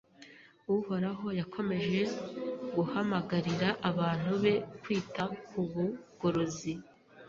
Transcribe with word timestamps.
Uhoraho 0.75 1.27
yakomeje 1.39 2.01
guhamagarira 2.75 3.69
abantu 3.89 4.31
be 4.43 4.53
kwita 4.81 5.23
ku 5.47 5.59
bugorozi 5.71 6.73